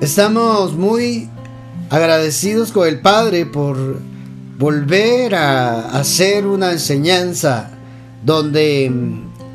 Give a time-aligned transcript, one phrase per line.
[0.00, 1.28] Estamos muy
[1.90, 4.00] agradecidos con el Padre por
[4.56, 7.72] volver a hacer una enseñanza
[8.24, 8.90] donde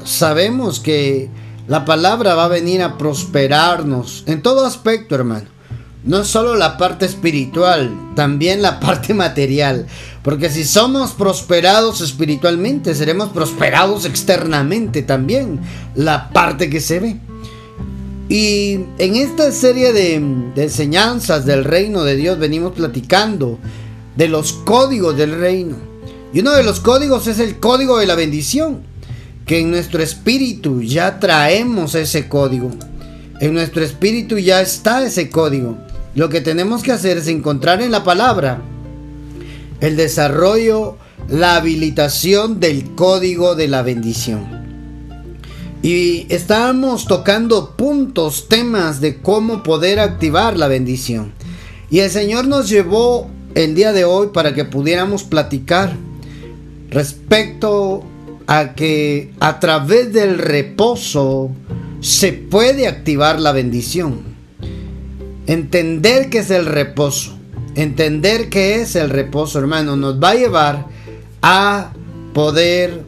[0.04, 1.32] sabemos que
[1.68, 5.48] la palabra va a venir a prosperarnos en todo aspecto, hermano.
[6.04, 9.88] No solo la parte espiritual, también la parte material.
[10.22, 15.60] Porque si somos prosperados espiritualmente, seremos prosperados externamente también.
[15.96, 17.20] La parte que se ve.
[18.28, 20.16] Y en esta serie de,
[20.56, 23.60] enseñanzas del reino de Dios venimos platicando
[24.16, 25.76] de los códigos del reino.
[26.34, 28.82] Y uno de los códigos es el código de la bendición,
[29.46, 32.72] que en nuestro espíritu ya traemos ese código.
[33.40, 35.78] En nuestro espíritu ya está ese código.
[36.16, 38.62] Lo que tenemos que hacer es encontrar en la palabra
[39.82, 40.98] el desarrollo,
[41.30, 44.65] la habilitación del código de la bendición.
[45.86, 51.32] Y estábamos tocando puntos, temas de cómo poder activar la bendición.
[51.92, 55.96] Y el Señor nos llevó el día de hoy para que pudiéramos platicar
[56.90, 58.04] respecto
[58.48, 61.52] a que a través del reposo
[62.02, 64.22] se puede activar la bendición.
[65.46, 67.38] Entender qué es el reposo.
[67.76, 70.88] Entender qué es el reposo, hermano, nos va a llevar
[71.44, 71.94] a
[72.34, 73.04] poder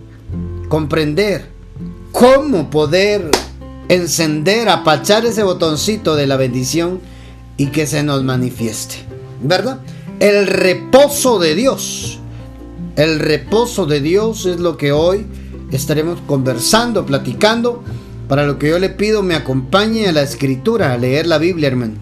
[0.70, 1.57] comprender
[2.12, 3.30] cómo poder
[3.90, 7.00] encender, apachar ese botoncito de la bendición
[7.58, 8.96] y que se nos manifieste.
[9.42, 9.80] ¿Verdad?
[10.20, 12.20] El reposo de Dios.
[12.96, 15.26] El reposo de Dios es lo que hoy
[15.72, 17.84] estaremos conversando, platicando.
[18.28, 21.68] Para lo que yo le pido me acompañe a la escritura, a leer la Biblia,
[21.68, 21.96] hermano.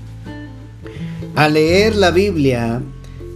[1.36, 2.82] A leer la Biblia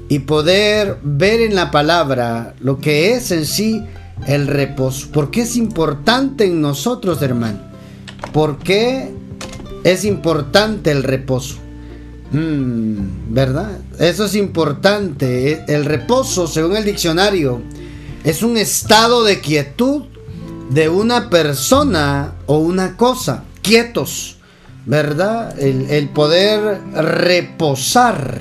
[0.08, 3.84] y poder ver en la palabra lo que es en sí
[4.28, 5.08] el reposo.
[5.12, 7.60] ¿Por qué es importante en nosotros, hermano?
[8.34, 9.12] ¿Por qué
[9.84, 11.56] es importante el reposo?
[12.32, 13.80] Mm, ¿Verdad?
[13.98, 15.64] Eso es importante.
[15.68, 17.62] El reposo, según el diccionario,
[18.24, 20.04] es un estado de quietud
[20.70, 23.44] de una persona o una cosa.
[23.62, 24.38] Quietos.
[24.86, 25.60] ¿Verdad?
[25.60, 28.40] El, el poder reposar.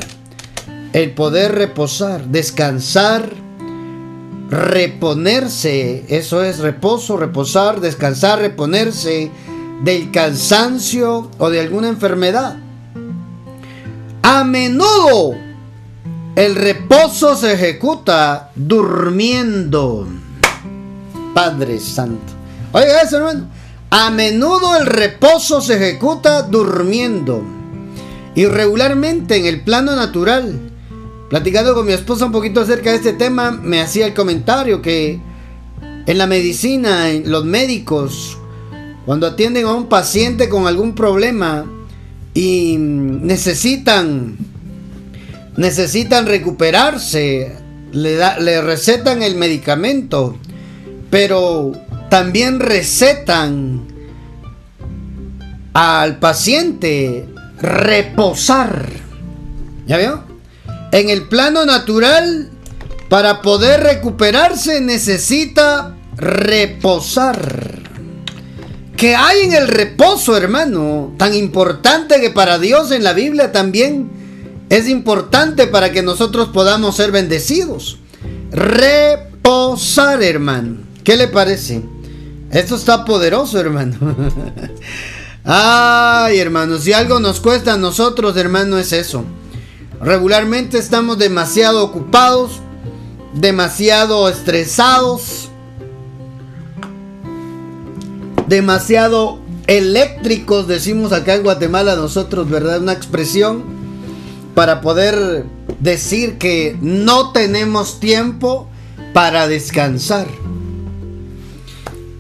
[0.93, 2.27] El poder reposar.
[2.27, 3.48] Descansar
[4.49, 9.31] reponerse, eso es reposo, reposar, descansar, reponerse
[9.83, 12.57] del cansancio o de alguna enfermedad.
[14.23, 15.35] A menudo
[16.35, 20.07] el reposo se ejecuta durmiendo.
[21.35, 22.33] Padre Santo.
[22.73, 23.49] Oiga eso, hermano.
[23.91, 27.43] A menudo el reposo se ejecuta durmiendo.
[28.35, 30.61] Y regularmente en el plano natural
[31.29, 35.21] Platicando con mi esposa un poquito acerca de este tema, me hacía el comentario que
[36.07, 38.39] en la medicina, en los médicos,
[39.05, 41.67] cuando atienden a un paciente con algún problema
[42.33, 44.37] y necesitan
[45.59, 47.57] necesitan recuperarse,
[47.91, 50.39] le, le recetan el medicamento,
[51.11, 51.73] pero
[52.09, 53.87] también recetan
[55.73, 57.29] al paciente
[57.61, 58.89] reposar.
[59.87, 60.28] ¿Ya vio?
[60.93, 62.51] En el plano natural,
[63.09, 67.83] para poder recuperarse necesita reposar.
[68.97, 71.15] ¿Qué hay en el reposo, hermano?
[71.17, 74.11] Tan importante que para Dios en la Biblia también
[74.71, 77.99] es importante para que nosotros podamos ser bendecidos.
[78.51, 80.79] Reposar, hermano.
[81.05, 81.83] ¿Qué le parece?
[82.51, 83.97] Esto está poderoso, hermano.
[85.45, 89.25] Ay, hermano, si algo nos cuesta a nosotros, hermano, es eso.
[90.01, 92.61] Regularmente estamos demasiado ocupados,
[93.35, 95.49] demasiado estresados,
[98.47, 102.81] demasiado eléctricos, decimos acá en Guatemala nosotros, ¿verdad?
[102.81, 103.65] Una expresión
[104.55, 105.45] para poder
[105.81, 108.69] decir que no tenemos tiempo
[109.13, 110.27] para descansar.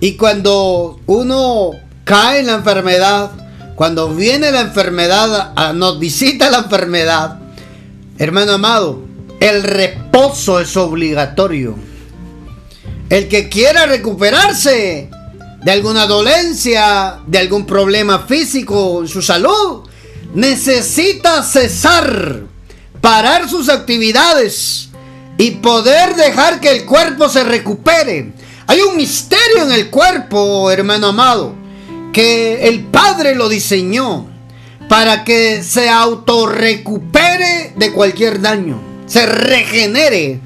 [0.01, 1.71] Y cuando uno
[2.05, 3.31] cae en la enfermedad,
[3.77, 7.39] cuando viene la enfermedad, nos visita la enfermedad,
[8.19, 9.01] Hermano amado,
[9.39, 11.77] el reposo es obligatorio.
[13.09, 15.09] El que quiera recuperarse
[15.63, 19.89] de alguna dolencia, de algún problema físico en su salud,
[20.35, 22.43] necesita cesar,
[23.01, 24.89] parar sus actividades
[25.39, 28.33] y poder dejar que el cuerpo se recupere.
[28.67, 31.55] Hay un misterio en el cuerpo, hermano amado,
[32.13, 34.28] que el Padre lo diseñó
[34.89, 40.41] para que se autorrecupere de cualquier daño, se regenere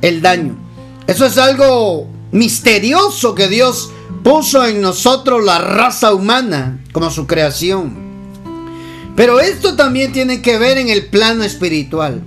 [0.00, 0.56] el daño.
[1.06, 3.90] Eso es algo misterioso que Dios
[4.22, 8.10] puso en nosotros la raza humana como su creación.
[9.16, 12.22] Pero esto también tiene que ver en el plano espiritual.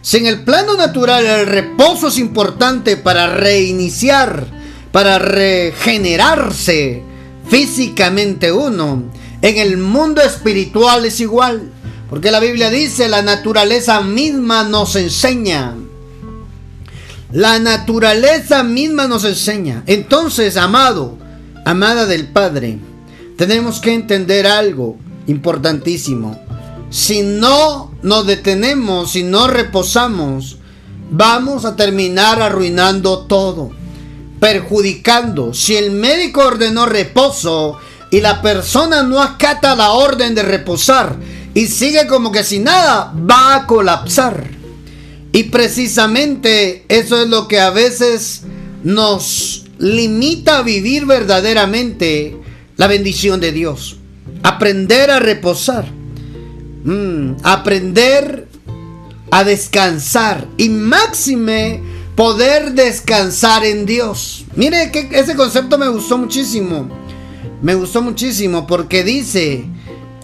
[0.00, 4.46] Si en el plano natural el reposo es importante para reiniciar,
[4.92, 7.02] para regenerarse
[7.48, 9.02] físicamente uno,
[9.42, 11.72] en el mundo espiritual es igual.
[12.10, 15.74] Porque la Biblia dice, la naturaleza misma nos enseña.
[17.32, 19.82] La naturaleza misma nos enseña.
[19.86, 21.18] Entonces, amado,
[21.66, 22.78] amada del Padre,
[23.36, 24.96] tenemos que entender algo
[25.26, 26.40] importantísimo.
[26.88, 30.56] Si no nos detenemos, si no reposamos,
[31.10, 33.70] vamos a terminar arruinando todo,
[34.40, 35.52] perjudicando.
[35.52, 37.78] Si el médico ordenó reposo
[38.10, 41.16] y la persona no acata la orden de reposar
[41.54, 44.48] y sigue como que sin nada, va a colapsar.
[45.32, 48.42] Y precisamente eso es lo que a veces
[48.82, 52.36] nos limita a vivir verdaderamente
[52.76, 53.96] la bendición de Dios.
[54.42, 55.90] Aprender a reposar.
[56.84, 58.48] Mm, aprender
[59.30, 60.46] a descansar.
[60.56, 61.82] Y máxime
[62.14, 64.44] poder descansar en Dios.
[64.56, 66.88] Mire que ese concepto me gustó muchísimo.
[67.62, 69.64] Me gustó muchísimo porque dice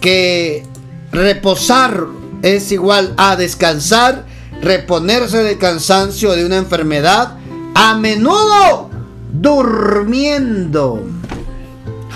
[0.01, 0.63] que
[1.11, 2.05] reposar
[2.41, 4.25] es igual a descansar
[4.61, 7.37] reponerse del cansancio de una enfermedad,
[7.73, 8.89] a menudo
[9.31, 11.03] durmiendo.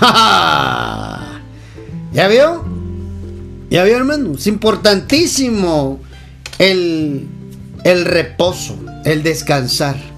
[2.12, 2.64] ¿Ya vio?
[3.70, 4.32] ¿Ya vio, hermano?
[4.34, 6.00] Es importantísimo
[6.58, 7.28] el,
[7.84, 10.09] el reposo, el descansar.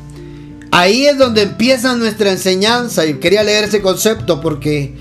[0.75, 4.95] Ahí es donde empieza nuestra enseñanza y quería leer ese concepto porque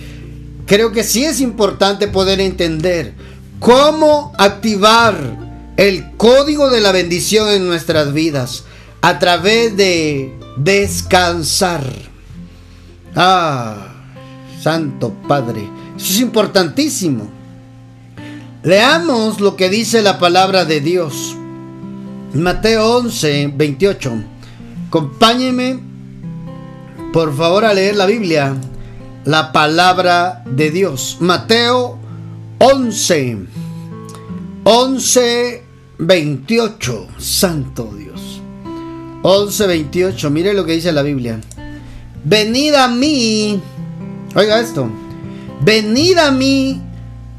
[0.66, 3.14] creo que sí es importante poder entender
[3.62, 5.16] cómo activar
[5.78, 8.66] el código de la bendición en nuestras vidas
[9.00, 11.86] a través de descansar.
[13.16, 13.94] Ah,
[14.62, 15.62] Santo Padre,
[15.96, 17.30] eso es importantísimo.
[18.64, 21.38] Leamos lo que dice la palabra de Dios.
[22.34, 24.41] Mateo 11, 28.
[24.92, 25.80] Acompáñeme,
[27.14, 28.58] por favor, a leer la Biblia,
[29.24, 31.16] la palabra de Dios.
[31.22, 31.98] Mateo
[32.60, 33.38] 11,
[34.66, 35.64] 11,
[35.98, 37.08] 28.
[37.18, 38.42] Santo Dios.
[39.22, 40.30] 11, 28.
[40.30, 41.40] Mire lo que dice la Biblia.
[42.26, 43.62] Venid a mí.
[44.36, 44.90] Oiga esto.
[45.62, 46.82] Venid a mí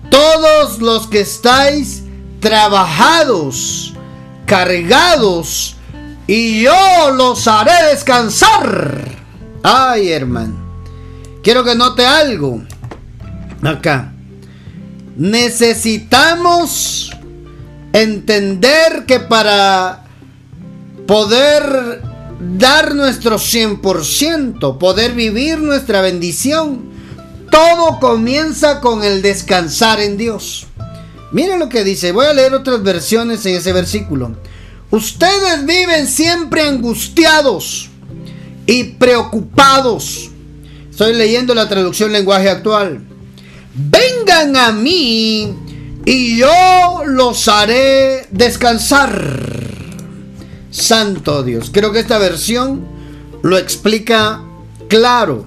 [0.09, 2.05] todos los que estáis
[2.41, 3.93] trabajados,
[4.47, 5.77] cargados,
[6.27, 9.09] y yo los haré descansar.
[9.63, 10.55] Ay, hermano.
[11.43, 12.63] Quiero que note algo.
[13.63, 14.13] Acá.
[15.17, 17.11] Necesitamos
[17.93, 20.05] entender que para
[21.07, 22.03] poder
[22.59, 26.91] dar nuestro 100%, poder vivir nuestra bendición,
[27.51, 30.67] todo comienza con el descansar en Dios.
[31.33, 34.37] Miren lo que dice, voy a leer otras versiones en ese versículo.
[34.93, 37.89] Ustedes viven siempre angustiados
[38.67, 40.31] y preocupados.
[40.91, 43.01] Estoy leyendo la traducción lenguaje actual.
[43.75, 45.55] Vengan a mí
[46.05, 49.41] y yo los haré descansar.
[50.71, 51.71] Santo Dios.
[51.73, 52.87] Creo que esta versión
[53.43, 54.43] lo explica
[54.89, 55.47] claro.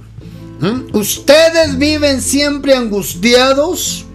[0.60, 0.96] ¿Mm?
[0.96, 4.06] Ustedes viven siempre angustiados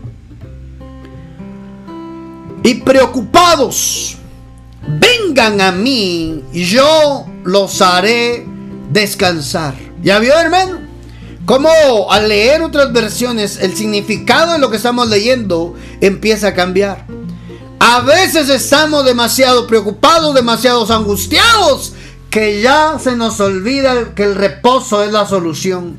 [2.65, 4.17] y preocupados.
[4.87, 8.47] Vengan a mí yo los haré
[8.91, 9.75] descansar.
[10.03, 10.81] ¿Ya vio, hermano?
[11.45, 11.69] Como
[12.11, 17.07] al leer otras versiones, el significado de lo que estamos leyendo empieza a cambiar.
[17.81, 21.95] A veces estamos demasiado preocupados, demasiado angustiados,
[22.29, 25.99] que ya se nos olvida que el reposo es la solución.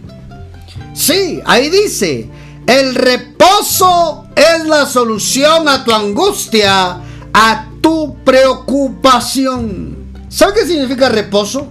[0.93, 2.29] Sí, ahí dice,
[2.67, 7.01] el reposo es la solución a tu angustia,
[7.33, 9.97] a tu preocupación.
[10.29, 11.67] ¿Sabe qué significa reposo?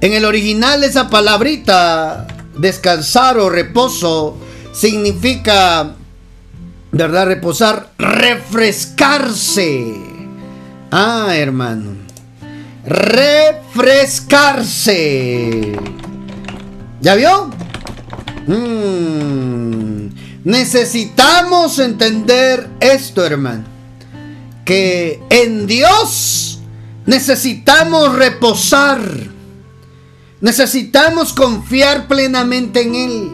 [0.00, 2.26] En el original esa palabrita,
[2.58, 4.36] descansar o reposo,
[4.72, 5.94] significa,
[6.92, 7.26] ¿verdad?
[7.26, 9.94] Reposar, refrescarse.
[10.90, 11.92] Ah, hermano.
[12.84, 15.78] Refrescarse.
[17.00, 17.50] ¿Ya vio?
[18.46, 20.08] Mm.
[20.44, 23.75] Necesitamos entender esto, hermano.
[24.66, 26.58] Que en Dios
[27.06, 29.00] necesitamos reposar.
[30.40, 33.30] Necesitamos confiar plenamente en Él.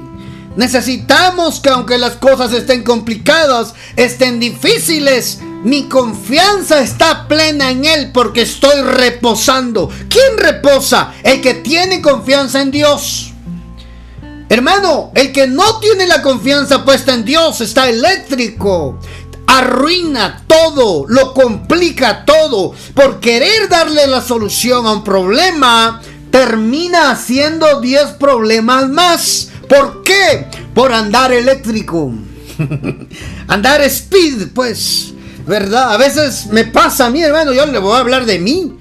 [0.56, 8.10] Necesitamos que aunque las cosas estén complicadas, estén difíciles, mi confianza está plena en Él
[8.12, 9.88] porque estoy reposando.
[10.10, 11.14] ¿Quién reposa?
[11.22, 13.32] El que tiene confianza en Dios.
[14.50, 18.98] Hermano, el que no tiene la confianza puesta en Dios está eléctrico.
[19.59, 22.75] Arruina todo, lo complica todo.
[22.94, 29.49] Por querer darle la solución a un problema, termina haciendo 10 problemas más.
[29.68, 30.47] ¿Por qué?
[30.75, 32.12] Por andar eléctrico.
[33.49, 35.12] andar speed, pues.
[35.47, 35.92] ¿Verdad?
[35.92, 37.52] A veces me pasa a mí, hermano.
[37.52, 38.78] Yo le voy a hablar de mí.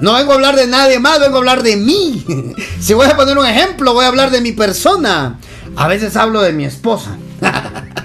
[0.00, 2.24] No vengo a hablar de nadie más, vengo a hablar de mí.
[2.80, 5.38] si voy a poner un ejemplo, voy a hablar de mi persona.
[5.76, 7.16] A veces hablo de mi esposa.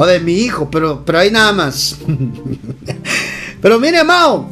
[0.00, 1.98] o de mi hijo, pero, pero ahí nada más.
[3.60, 4.48] pero mire, amado,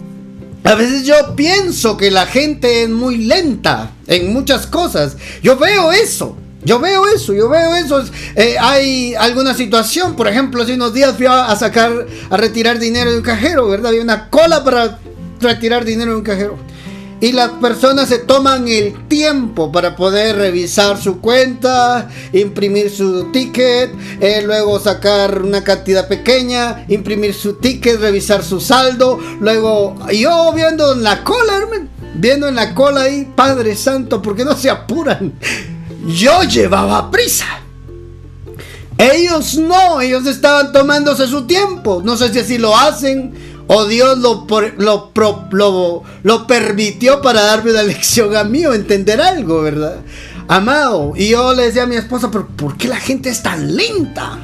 [0.62, 5.16] a veces yo pienso que la gente es muy lenta en muchas cosas.
[5.42, 6.36] Yo veo eso.
[6.66, 8.04] Yo veo eso, yo veo eso.
[8.36, 13.10] Eh, hay alguna situación, por ejemplo, hace unos días fui a, sacar, a retirar dinero
[13.10, 13.86] de un cajero, ¿verdad?
[13.86, 14.98] Había una cola para
[15.40, 16.58] retirar dinero de un cajero.
[17.20, 23.90] Y las personas se toman el tiempo para poder revisar su cuenta, imprimir su ticket,
[24.20, 29.18] eh, luego sacar una cantidad pequeña, imprimir su ticket, revisar su saldo.
[29.40, 34.36] Luego, yo viendo en la cola, hermano, viendo en la cola ahí, Padre Santo, ¿por
[34.36, 35.32] qué no se apuran?
[36.06, 37.46] Yo llevaba prisa.
[38.96, 42.02] Ellos no, ellos estaban tomándose su tiempo.
[42.04, 43.32] No sé si así lo hacen
[43.68, 44.46] o Dios lo,
[44.78, 50.00] lo, lo, permitió para darme una lección a mí o entender algo, ¿verdad?
[50.48, 53.76] Amado, y yo le decía a mi esposa, pero ¿por qué la gente es tan
[53.76, 54.38] lenta?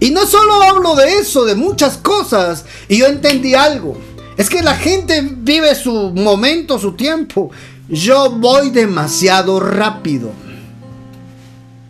[0.00, 3.96] Y no solo hablo de eso, de muchas cosas, y yo entendí algo.
[4.36, 7.50] Es que la gente vive su momento, su tiempo.
[7.88, 10.30] Yo voy demasiado rápido.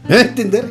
[0.09, 0.69] ¿Entender?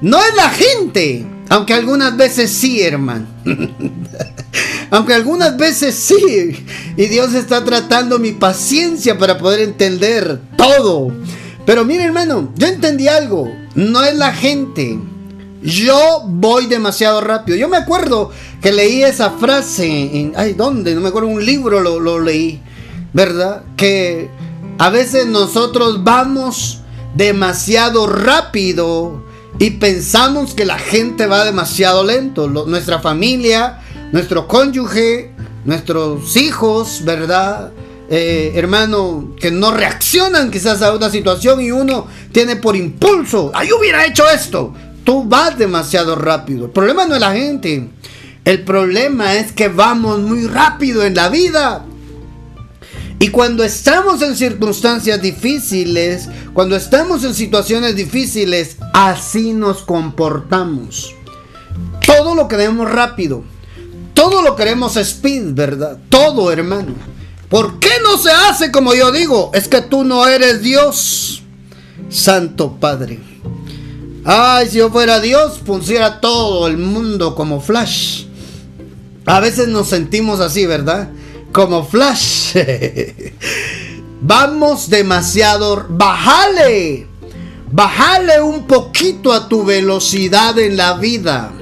[0.00, 3.26] No es la gente, aunque algunas veces sí, hermano.
[4.90, 6.66] aunque algunas veces sí.
[6.96, 11.12] Y Dios está tratando mi paciencia para poder entender todo.
[11.64, 13.52] Pero mire, hermano, yo entendí algo.
[13.74, 14.98] No es la gente.
[15.62, 17.56] Yo voy demasiado rápido.
[17.56, 20.32] Yo me acuerdo que leí esa frase en.
[20.36, 20.94] Ay, ¿dónde?
[20.94, 22.60] No me acuerdo, un libro lo, lo leí.
[23.12, 23.62] ¿Verdad?
[23.76, 24.30] Que
[24.78, 26.80] a veces nosotros vamos
[27.14, 29.25] demasiado rápido
[29.58, 32.48] y pensamos que la gente va demasiado lento.
[32.48, 33.80] nuestra familia,
[34.12, 35.32] nuestro cónyuge,
[35.64, 37.72] nuestros hijos, ¿verdad?
[38.08, 43.70] Eh, hermano, que no reaccionan quizás a una situación y uno tiene por impulso, ¡ay,
[43.72, 44.72] hubiera hecho esto!
[45.02, 46.66] Tú vas demasiado rápido.
[46.66, 47.88] El problema no es la gente.
[48.44, 51.84] El problema es que vamos muy rápido en la vida.
[53.18, 61.14] Y cuando estamos en circunstancias difíciles, cuando estamos en situaciones difíciles, así nos comportamos.
[62.04, 63.42] Todo lo queremos rápido.
[64.12, 65.98] Todo lo queremos speed, ¿verdad?
[66.08, 66.94] Todo, hermano.
[67.48, 69.50] ¿Por qué no se hace como yo digo?
[69.54, 71.42] Es que tú no eres Dios,
[72.08, 73.20] Santo Padre.
[74.24, 78.24] Ay, si yo fuera Dios, pusiera todo el mundo como flash.
[79.24, 81.08] A veces nos sentimos así, ¿verdad?
[81.56, 82.54] Como flash.
[84.20, 85.86] Vamos demasiado.
[85.88, 87.06] Bájale.
[87.72, 91.52] Bájale un poquito a tu velocidad en la vida.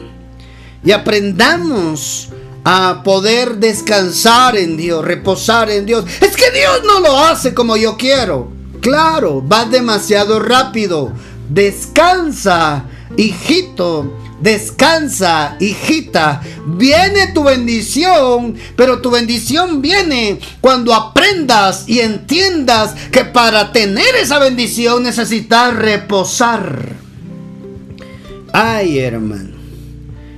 [0.84, 2.28] Y aprendamos
[2.64, 6.04] a poder descansar en Dios, reposar en Dios.
[6.20, 8.50] Es que Dios no lo hace como yo quiero.
[8.80, 11.12] Claro, va demasiado rápido.
[11.48, 12.86] Descansa,
[13.16, 16.42] hijito Descansa, hijita.
[16.66, 24.38] Viene tu bendición, pero tu bendición viene cuando aprendas y entiendas que para tener esa
[24.38, 26.94] bendición necesitas reposar.
[28.52, 29.54] Ay, hermano.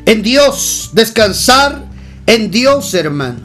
[0.05, 1.85] En Dios, descansar
[2.27, 3.41] en Dios, hermano.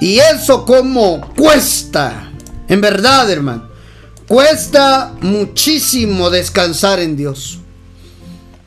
[0.00, 2.30] Y eso como cuesta.
[2.68, 3.68] En verdad, hermano.
[4.26, 7.58] Cuesta muchísimo descansar en Dios.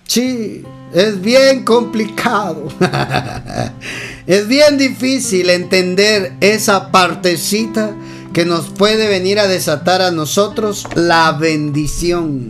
[0.05, 2.67] Sí, es bien complicado.
[4.27, 7.95] es bien difícil entender esa partecita
[8.33, 12.47] que nos puede venir a desatar a nosotros la bendición.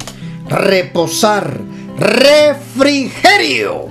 [0.47, 1.62] Reposar.
[1.97, 3.88] Refrigerio.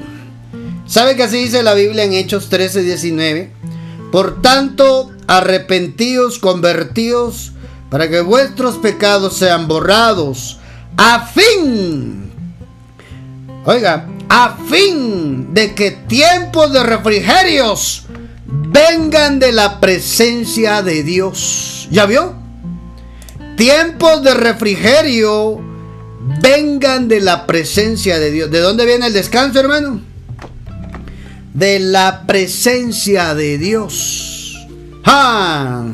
[0.87, 3.50] ¿Sabe que así dice la Biblia en Hechos 13, 19?
[4.11, 7.52] Por tanto, arrepentíos, convertíos,
[7.88, 10.59] para que vuestros pecados sean borrados,
[10.99, 12.22] a fin.
[13.64, 18.07] Oiga, a fin de que tiempos de refrigerios
[18.47, 21.87] vengan de la presencia de Dios.
[21.90, 22.35] ¿Ya vio?
[23.57, 25.61] Tiempos de refrigerio
[26.40, 28.50] vengan de la presencia de Dios.
[28.50, 30.00] ¿De dónde viene el descanso, hermano?
[31.54, 34.57] De la presencia de Dios.
[35.04, 35.85] ¡Ah!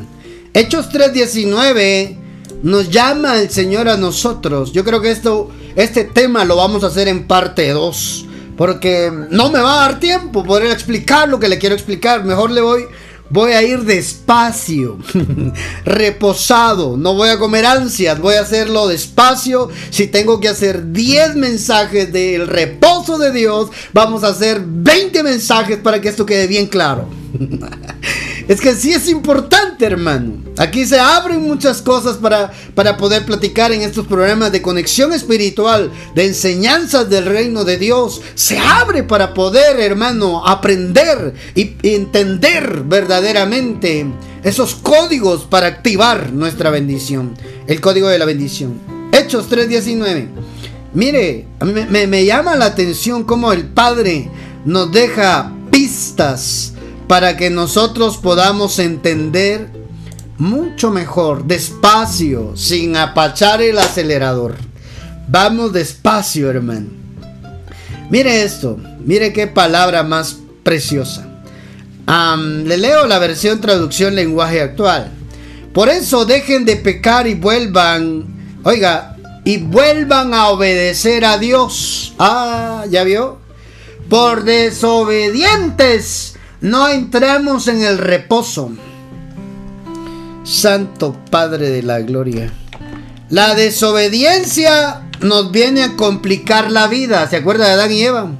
[0.54, 2.16] Hechos 3:19
[2.62, 4.72] nos llama el Señor a nosotros.
[4.72, 9.50] Yo creo que esto, este tema lo vamos a hacer en parte 2 porque no
[9.50, 12.24] me va a dar tiempo poder explicar lo que le quiero explicar.
[12.24, 12.86] Mejor le voy
[13.30, 14.98] Voy a ir despacio,
[15.84, 19.68] reposado, no voy a comer ansias, voy a hacerlo despacio.
[19.90, 25.76] Si tengo que hacer 10 mensajes del reposo de Dios, vamos a hacer 20 mensajes
[25.76, 27.06] para que esto quede bien claro.
[28.48, 30.38] Es que sí es importante, hermano.
[30.56, 35.92] Aquí se abren muchas cosas para, para poder platicar en estos programas de conexión espiritual,
[36.14, 38.22] de enseñanzas del reino de Dios.
[38.34, 44.06] Se abre para poder, hermano, aprender y, entender verdaderamente
[44.42, 47.34] esos códigos para activar nuestra bendición.
[47.66, 48.80] El código de la bendición.
[49.12, 50.26] Hechos 3.19.
[50.94, 51.46] Mire,
[51.90, 54.30] me, me llama la atención cómo el Padre
[54.64, 56.72] nos deja pistas
[57.08, 59.68] para que nosotros podamos entender
[60.36, 64.54] mucho mejor, despacio, sin apachar el acelerador.
[65.26, 66.86] Vamos despacio, hermano.
[68.10, 71.26] Mire esto, mire qué palabra más preciosa.
[72.06, 75.10] le leo la versión traducción lenguaje actual.
[75.72, 82.14] Por eso dejen de pecar y vuelvan, oiga, y vuelvan a obedecer a Dios.
[82.18, 83.38] Ah, ¿ya vio?
[84.08, 88.70] Por desobedientes no entramos en el reposo.
[90.44, 92.50] Santo Padre de la Gloria.
[93.30, 97.28] La desobediencia nos viene a complicar la vida.
[97.28, 98.30] ¿Se acuerda de Adán y Eva?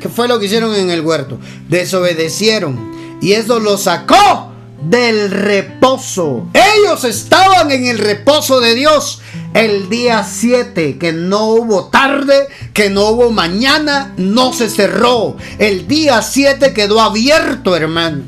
[0.00, 1.38] ¿Qué fue lo que hicieron en el huerto?
[1.68, 3.18] Desobedecieron.
[3.22, 4.52] Y eso lo sacó
[4.82, 6.46] del reposo.
[6.52, 9.22] Ellos estaban en el reposo de Dios
[9.54, 15.36] el día 7, que no hubo tarde, que no hubo mañana, no se cerró.
[15.58, 18.24] El día 7 quedó abierto, hermano.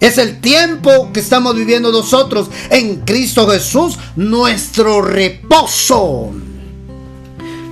[0.00, 6.30] Es el tiempo que estamos viviendo nosotros en Cristo Jesús, nuestro reposo.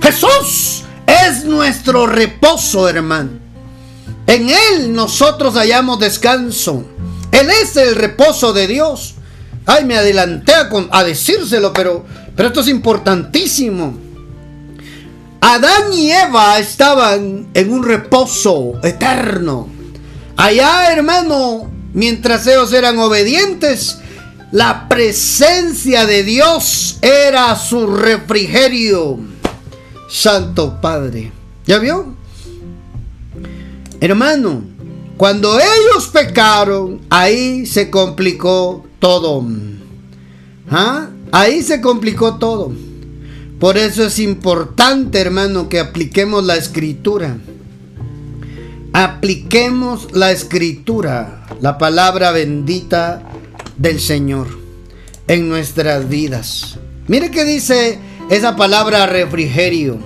[0.01, 3.31] Jesús es nuestro reposo, hermano.
[4.27, 6.83] En Él nosotros hallamos descanso.
[7.31, 9.15] Él es el reposo de Dios.
[9.65, 10.53] Ay, me adelanté
[10.91, 12.05] a, decírselo, pero,
[12.37, 13.97] pero esto es importantísimo.
[15.41, 19.67] Adán y Eva estaban en un reposo eterno.
[20.35, 23.97] Allá, hermano, mientras ellos eran obedientes,
[24.51, 29.17] la presencia de Dios era su refrigerio.
[30.07, 31.31] Santo Padre.
[31.65, 32.15] ¿Ya vio?
[33.99, 34.61] Hermano,
[35.17, 39.43] cuando ellos pecaron, ahí se complicó todo.
[40.69, 41.07] ¿Ah?
[41.31, 42.71] Ahí se complicó todo.
[43.59, 47.37] Por eso es importante, hermano, que apliquemos la escritura.
[48.93, 53.23] Apliquemos la escritura, la palabra bendita
[53.77, 54.47] del Señor
[55.27, 56.79] en nuestras vidas.
[57.07, 59.97] Mire que dice esa palabra refrigerio.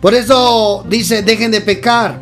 [0.00, 2.20] Por eso dice, dejen de pecar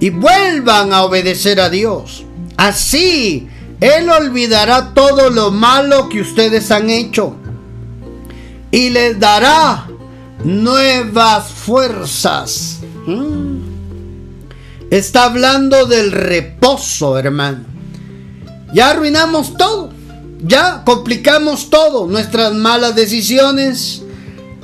[0.00, 2.24] y vuelvan a obedecer a Dios.
[2.56, 3.48] Así,
[3.84, 7.36] Él olvidará todo lo malo que ustedes han hecho
[8.70, 9.86] y les dará
[10.42, 12.78] nuevas fuerzas.
[13.06, 13.58] Mm.
[14.88, 17.66] Está hablando del reposo, hermano.
[18.72, 19.90] Ya arruinamos todo.
[20.40, 22.06] Ya complicamos todo.
[22.06, 24.00] Nuestras malas decisiones,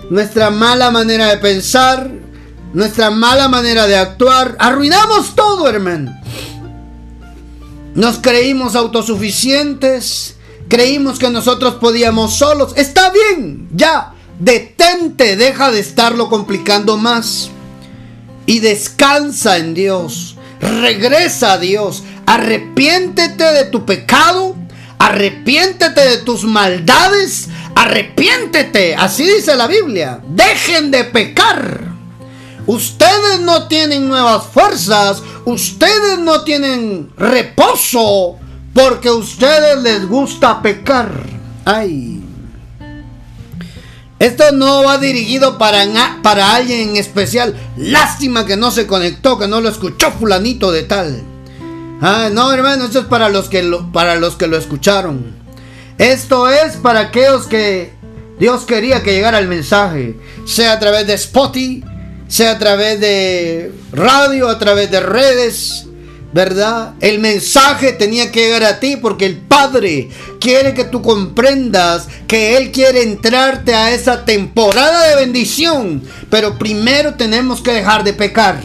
[0.08, 2.10] nuestra mala manera de pensar,
[2.72, 6.10] nuestra mala manera de actuar, arruinamos todo, hermano.
[7.94, 10.36] Nos creímos autosuficientes,
[10.68, 12.72] creímos que nosotros podíamos solos.
[12.76, 17.50] Está bien, ya, detente, deja de estarlo complicando más.
[18.46, 24.56] Y descansa en Dios, regresa a Dios, arrepiéntete de tu pecado,
[24.98, 31.89] arrepiéntete de tus maldades, arrepiéntete, así dice la Biblia, dejen de pecar.
[32.70, 38.36] Ustedes no tienen nuevas fuerzas, ustedes no tienen reposo,
[38.72, 41.10] porque a ustedes les gusta pecar.
[41.64, 42.22] Ay.
[44.20, 45.84] Esto no va dirigido para,
[46.22, 47.56] para alguien en especial.
[47.76, 51.24] Lástima que no se conectó, que no lo escuchó fulanito de tal.
[52.00, 55.34] Ah, no, hermano, esto es para los que lo, para los que lo escucharon.
[55.98, 57.92] Esto es para aquellos que
[58.38, 61.89] Dios quería que llegara el mensaje, sea a través de Spotify,
[62.30, 65.86] sea a través de radio, a través de redes,
[66.32, 66.94] ¿verdad?
[67.00, 72.56] El mensaje tenía que llegar a ti porque el Padre quiere que tú comprendas que
[72.56, 78.60] Él quiere entrarte a esa temporada de bendición, pero primero tenemos que dejar de pecar.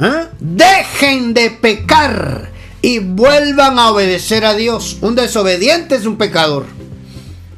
[0.00, 0.28] ¿Ah?
[0.40, 2.50] Dejen de pecar
[2.82, 4.98] y vuelvan a obedecer a Dios.
[5.00, 6.66] Un desobediente es un pecador.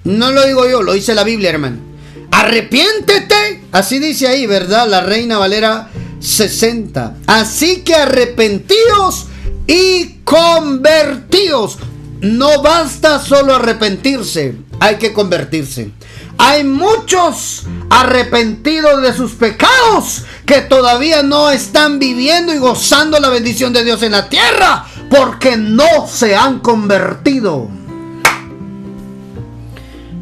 [0.05, 1.90] No lo digo yo, lo dice la Biblia, hermano.
[2.31, 3.65] Arrepiéntete.
[3.73, 4.89] Así dice ahí, ¿verdad?
[4.89, 5.91] La Reina Valera
[6.21, 7.17] 60.
[7.27, 9.27] Así que arrepentíos
[9.67, 11.79] y convertíos.
[12.21, 15.91] No basta solo arrepentirse, hay que convertirse.
[16.37, 23.73] Hay muchos arrepentidos de sus pecados que todavía no están viviendo y gozando la bendición
[23.73, 27.69] de Dios en la tierra porque no se han convertido.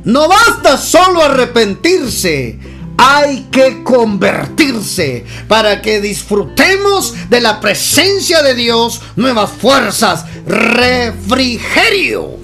[0.09, 2.59] No basta solo arrepentirse,
[2.97, 12.39] hay que convertirse para que disfrutemos de la presencia de Dios, nuevas fuerzas, refrigerio.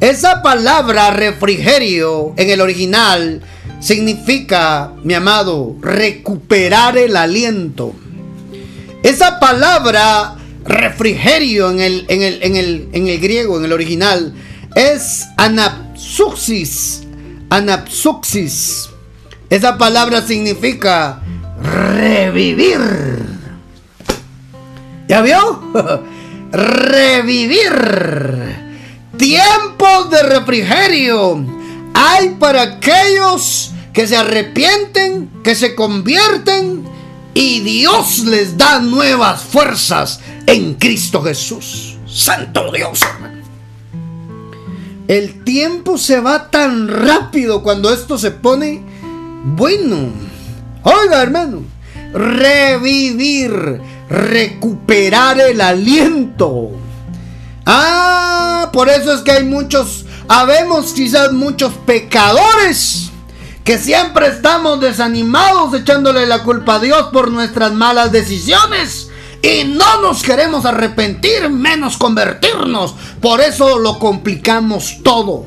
[0.00, 3.40] Esa palabra refrigerio en el original
[3.78, 7.94] significa, mi amado, recuperar el aliento.
[9.04, 14.34] Esa palabra refrigerio en el, en el, en el, en el griego, en el original,
[14.76, 17.02] es anapsuxis.
[17.50, 18.90] Anapsuxis
[19.48, 21.22] esa palabra significa
[21.62, 22.80] revivir.
[25.08, 25.62] ¿Ya vio?
[26.52, 27.70] revivir.
[29.16, 31.46] Tiempos de refrigerio.
[31.94, 36.84] Hay para aquellos que se arrepienten, que se convierten
[37.32, 41.96] y Dios les da nuevas fuerzas en Cristo Jesús.
[42.06, 43.00] Santo Dios,
[45.08, 48.82] El tiempo se va tan rápido cuando esto se pone
[49.48, 50.10] bueno,
[50.82, 51.62] oiga hermano,
[52.12, 56.72] revivir, recuperar el aliento.
[57.64, 63.10] Ah, por eso es que hay muchos, habemos quizás muchos pecadores
[63.62, 69.05] que siempre estamos desanimados echándole la culpa a Dios por nuestras malas decisiones.
[69.46, 72.94] Y no nos queremos arrepentir, menos convertirnos.
[73.20, 75.46] Por eso lo complicamos todo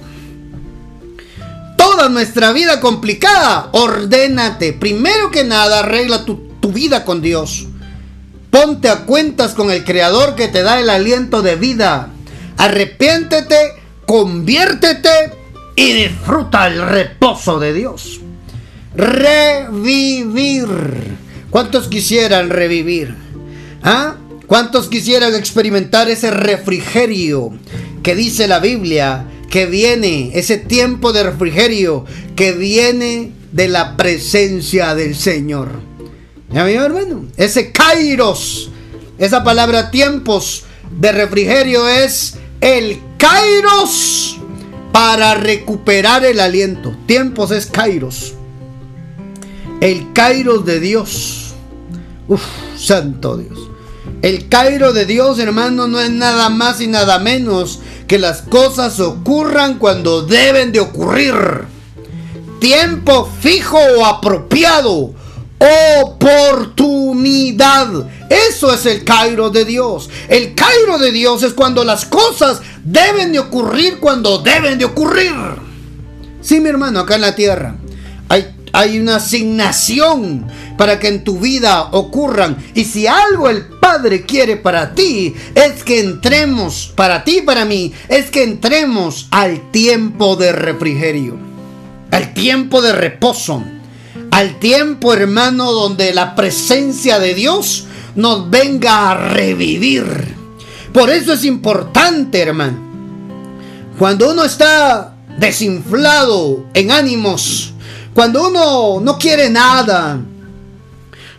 [1.80, 4.74] toda nuestra vida complicada, ordénate.
[4.74, 7.68] Primero que nada, arregla tu, tu vida con Dios.
[8.52, 12.10] Ponte a cuentas con el Creador que te da el aliento de vida.
[12.58, 15.34] Arrepiéntete, conviértete
[15.76, 18.20] y disfruta el reposo de Dios.
[18.96, 20.68] Revivir.
[21.50, 23.16] ¿Cuántos quisieran revivir?
[23.84, 24.16] ¿Ah?
[24.48, 27.52] ¿Cuántos quisieran experimentar ese refrigerio
[28.02, 34.96] que dice la Biblia que viene, ese tiempo de refrigerio que viene de la presencia
[34.96, 35.70] del Señor.
[36.52, 37.26] ¿Ya hermano?
[37.38, 38.72] Ese kairos,
[39.18, 40.64] esa palabra tiempos
[41.00, 44.38] de refrigerio es el kairos
[44.92, 46.96] para recuperar el aliento.
[47.06, 48.34] Tiempos es kairos.
[49.82, 51.54] El kairos de Dios.
[52.28, 52.42] Uf,
[52.78, 53.69] santo Dios.
[54.22, 59.00] El Cairo de Dios, hermano, no es nada más y nada menos que las cosas
[59.00, 61.36] ocurran cuando deben de ocurrir.
[62.60, 65.14] Tiempo fijo o apropiado.
[66.02, 67.88] Oportunidad.
[68.30, 70.10] Eso es el Cairo de Dios.
[70.28, 75.34] El Cairo de Dios es cuando las cosas deben de ocurrir cuando deben de ocurrir.
[76.42, 77.78] Sí, mi hermano, acá en la tierra.
[78.80, 82.58] Hay, una asignación para que en tu vida ocurran.
[82.74, 87.66] Y si algo el Padre quiere para ti, es que entremos, para ti y para
[87.66, 91.38] mí, es que entremos al tiempo de refrigerio,
[92.12, 93.64] al tiempo de reposo,
[94.32, 100.36] al tiempo, hermano, donde la presencia de Dios nos venga a revivir.
[100.94, 102.90] Por eso es importante, hermano.
[103.98, 107.74] Cuando uno está desinflado en ánimos,
[108.20, 110.20] cuando uno no quiere nada,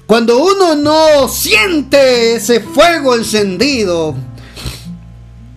[0.07, 4.15] cuando uno no siente ese fuego encendido,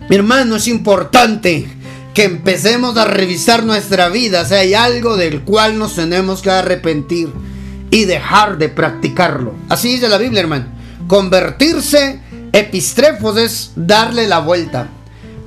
[0.10, 1.66] mi hermano, es importante
[2.14, 7.32] que empecemos a revisar nuestra vida si hay algo del cual nos tenemos que arrepentir
[7.90, 9.54] y dejar de practicarlo.
[9.70, 10.66] Así dice la Biblia, hermano.
[11.08, 12.20] Convertirse,
[12.52, 14.90] epistrefos, es darle la vuelta.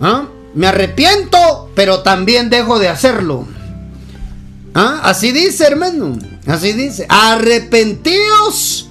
[0.01, 0.25] ¿Ah?
[0.55, 3.56] Me arrepiento, pero también dejo de hacerlo.
[4.79, 5.01] ¿Ah?
[5.05, 6.19] Así dice, hermano.
[6.47, 7.07] Así dice.
[7.09, 8.91] Arrepentíos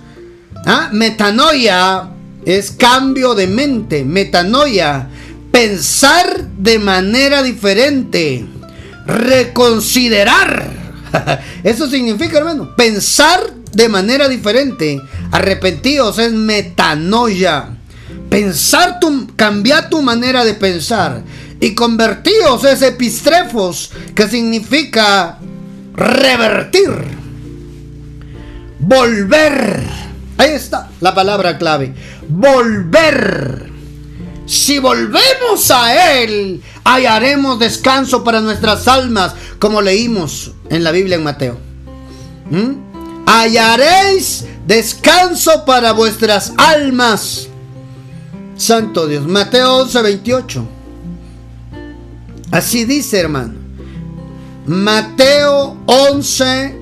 [0.65, 0.89] ¿Ah?
[0.91, 2.09] Metanoia
[2.43, 4.03] es cambio de mente.
[4.03, 5.07] Metanoia,
[5.51, 8.47] pensar de manera diferente.
[9.05, 10.71] Reconsiderar.
[11.63, 14.99] Eso significa, hermano, pensar de manera diferente.
[15.31, 17.77] Arrepentidos es metanoia.
[18.31, 21.21] Pensar tu, cambiar tu manera de pensar.
[21.59, 25.37] Y convertidos es epistrefos, que significa
[25.95, 27.15] revertir.
[28.79, 30.05] Volver
[30.37, 31.93] Ahí está la palabra clave.
[32.27, 33.71] Volver.
[34.45, 41.23] Si volvemos a Él, hallaremos descanso para nuestras almas, como leímos en la Biblia en
[41.23, 41.57] Mateo.
[42.51, 43.25] ¿Mm?
[43.25, 47.47] Hallaréis descanso para vuestras almas.
[48.55, 50.67] Santo Dios, Mateo 11, 28.
[52.51, 53.54] Así dice, hermano.
[54.65, 56.75] Mateo 11,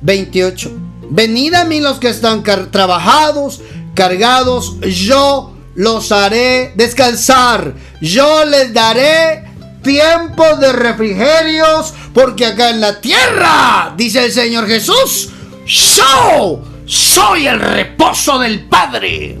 [0.00, 0.70] 28.
[1.10, 3.60] Venid a mí los que están trabajados,
[3.94, 7.74] cargados, yo los haré descansar.
[8.00, 9.44] Yo les daré
[9.82, 15.30] tiempo de refrigerios, porque acá en la tierra, dice el Señor Jesús,
[15.66, 19.38] yo soy el reposo del Padre.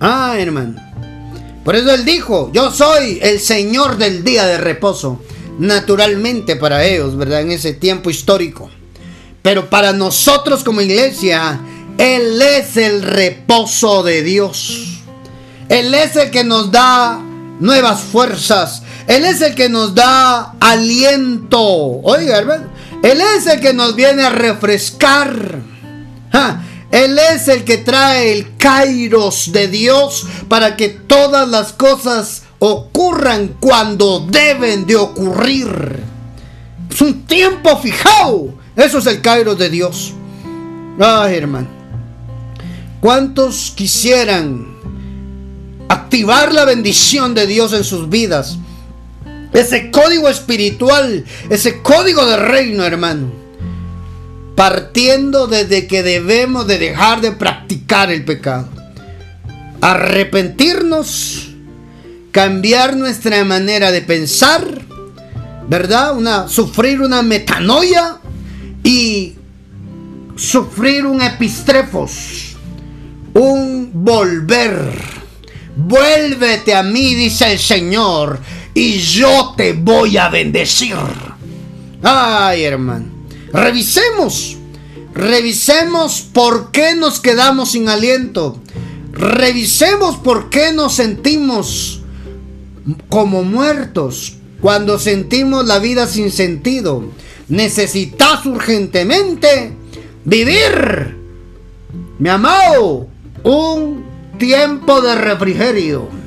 [0.00, 0.74] Ah, hermano.
[1.64, 5.22] Por eso él dijo, yo soy el Señor del día de reposo.
[5.58, 7.42] Naturalmente para ellos, ¿verdad?
[7.42, 8.70] En ese tiempo histórico.
[9.42, 11.60] Pero para nosotros como iglesia,
[11.98, 15.02] Él es el reposo de Dios.
[15.68, 17.20] Él es el que nos da
[17.60, 18.82] nuevas fuerzas.
[19.06, 21.60] Él es el que nos da aliento.
[21.60, 22.64] Oiga, hermano.
[23.02, 25.60] Él es el que nos viene a refrescar.
[26.90, 33.56] Él es el que trae el kairos de Dios para que todas las cosas ocurran
[33.60, 36.00] cuando deben de ocurrir.
[36.90, 38.54] Es un tiempo fijado.
[38.76, 40.14] Eso es el kairos de Dios.
[40.98, 41.68] Ay, hermano.
[43.00, 44.66] ¿Cuántos quisieran
[45.88, 48.56] activar la bendición de Dios en sus vidas?
[49.52, 53.30] Ese código espiritual, ese código de reino, hermano.
[54.56, 58.68] Partiendo desde que debemos de dejar de practicar el pecado.
[59.80, 61.53] Arrepentirnos,
[62.34, 64.66] cambiar nuestra manera de pensar,
[65.68, 66.16] ¿verdad?
[66.16, 68.18] Una, sufrir una metanoia
[68.82, 69.34] y
[70.34, 72.56] sufrir un epistrefos,
[73.34, 75.00] un volver.
[75.76, 78.40] Vuélvete a mí, dice el Señor,
[78.74, 80.96] y yo te voy a bendecir.
[82.02, 83.06] Ay, hermano.
[83.52, 84.56] Revisemos.
[85.14, 88.60] Revisemos por qué nos quedamos sin aliento.
[89.12, 92.00] Revisemos por qué nos sentimos
[93.08, 97.04] como muertos cuando sentimos la vida sin sentido.
[97.48, 99.72] Necesitas urgentemente
[100.24, 101.16] vivir,
[102.18, 103.08] mi amado,
[103.42, 104.04] un
[104.38, 106.24] tiempo de refrigerio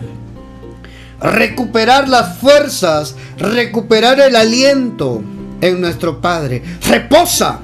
[1.20, 5.24] recuperar las fuerzas, recuperar el aliento
[5.62, 6.64] en nuestro Padre.
[6.88, 7.62] Reposa,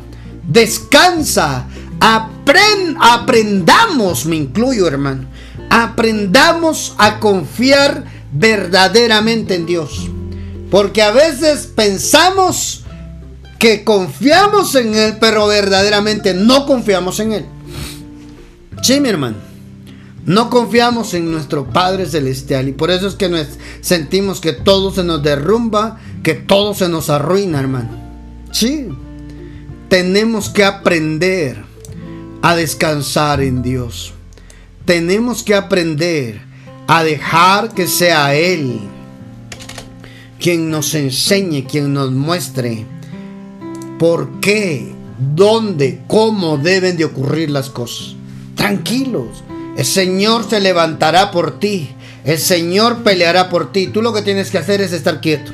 [0.48, 1.68] descansa,
[3.00, 5.26] aprendamos, me incluyo hermano,
[5.70, 10.10] aprendamos a confiar verdaderamente en Dios.
[10.70, 12.84] Porque a veces pensamos
[13.60, 17.46] que confiamos en Él, pero verdaderamente no confiamos en Él.
[18.82, 19.38] Sí, mi hermano.
[20.26, 23.46] No confiamos en nuestro Padre Celestial y por eso es que nos
[23.82, 27.90] sentimos que todo se nos derrumba, que todo se nos arruina, hermano.
[28.52, 28.88] Sí,
[29.90, 31.64] tenemos que aprender
[32.42, 34.14] a descansar en Dios.
[34.86, 36.42] Tenemos que aprender
[36.88, 38.80] a dejar que sea Él
[40.40, 42.86] quien nos enseñe, quien nos muestre
[43.98, 48.16] por qué, dónde, cómo deben de ocurrir las cosas.
[48.56, 49.44] Tranquilos
[49.76, 51.90] el Señor se levantará por ti.
[52.24, 53.88] El Señor peleará por ti.
[53.88, 55.52] Tú lo que tienes que hacer es estar quieto.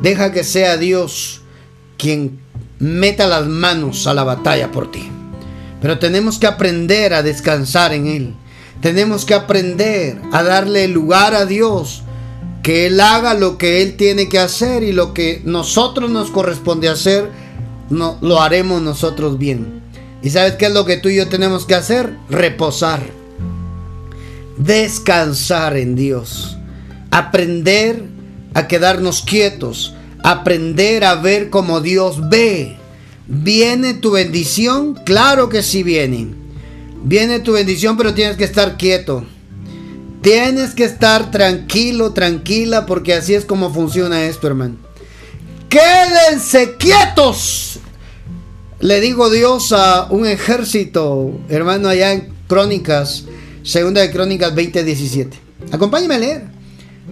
[0.00, 1.42] Deja que sea Dios
[1.96, 2.38] quien
[2.78, 5.08] meta las manos a la batalla por ti.
[5.80, 8.34] Pero tenemos que aprender a descansar en Él.
[8.84, 12.02] Tenemos que aprender a darle lugar a Dios.
[12.62, 16.90] Que Él haga lo que Él tiene que hacer y lo que nosotros nos corresponde
[16.90, 17.30] hacer,
[17.88, 19.80] no, lo haremos nosotros bien.
[20.22, 22.14] ¿Y sabes qué es lo que tú y yo tenemos que hacer?
[22.28, 23.00] Reposar.
[24.58, 26.58] Descansar en Dios.
[27.10, 28.04] Aprender
[28.52, 29.94] a quedarnos quietos.
[30.22, 32.76] Aprender a ver como Dios ve.
[33.28, 34.92] ¿Viene tu bendición?
[35.06, 36.43] Claro que sí viene.
[37.04, 39.24] Viene tu bendición, pero tienes que estar quieto.
[40.20, 44.76] Tienes que estar tranquilo, tranquila, porque así es como funciona esto, hermano.
[45.68, 47.78] Quédense quietos
[48.84, 53.24] le digo Dios a un ejército, hermano, allá en Crónicas,
[53.62, 55.30] segunda de Crónicas 20:17.
[55.72, 56.42] Acompáñame a leer.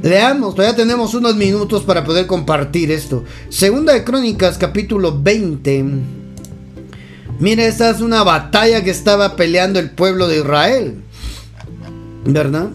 [0.03, 3.25] Leamos, todavía tenemos unos minutos para poder compartir esto.
[3.49, 5.85] Segunda de Crónicas, capítulo 20.
[7.39, 11.03] Mira, esta es una batalla que estaba peleando el pueblo de Israel.
[12.25, 12.71] ¿Verdad?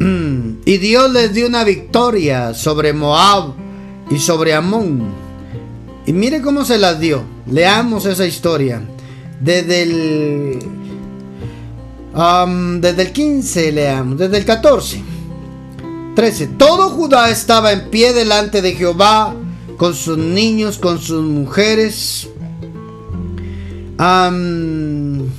[0.00, 3.54] Mm, y Dios les dio una victoria sobre Moab
[4.10, 5.02] y sobre Amón.
[6.06, 7.22] Y mire cómo se las dio.
[7.46, 8.82] Leamos esa historia.
[9.40, 10.58] Desde el.
[12.80, 14.18] desde el 15 leamos.
[14.18, 15.02] Desde el 14.
[16.16, 16.46] 13.
[16.58, 19.34] Todo Judá estaba en pie delante de Jehová.
[19.76, 22.28] Con sus niños, con sus mujeres.
[24.00, 25.30] Con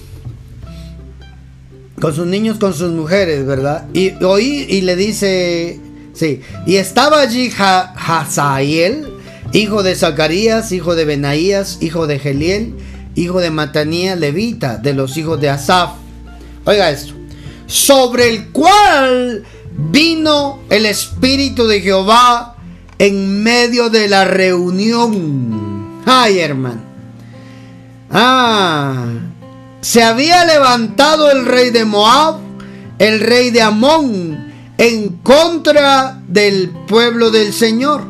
[2.14, 3.88] sus niños, con sus mujeres, ¿verdad?
[3.94, 5.80] Y oí y le dice,
[6.14, 9.08] sí, y estaba allí Hazael,
[9.52, 12.76] hijo de Zacarías, hijo de Benaías, hijo de Geliel,
[13.16, 15.94] hijo de Matanía, levita, de los hijos de Asaf.
[16.66, 17.14] Oiga esto,
[17.66, 19.44] sobre el cual
[19.92, 22.58] vino el Espíritu de Jehová
[23.00, 26.04] en medio de la reunión.
[26.06, 26.91] Ay, hermano.
[28.14, 29.06] Ah,
[29.80, 32.40] se había levantado el rey de Moab,
[33.00, 38.04] el rey de Amón, en contra del pueblo del Señor.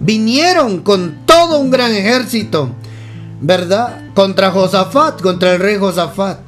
[0.00, 2.70] Vinieron con todo un gran ejército,
[3.40, 4.12] ¿verdad?
[4.14, 6.38] Contra Josafat, contra el rey Josafat.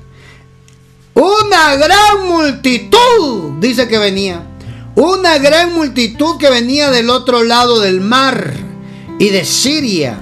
[1.15, 4.43] Una gran multitud, dice que venía.
[4.95, 8.55] Una gran multitud que venía del otro lado del mar
[9.19, 10.19] y de Siria.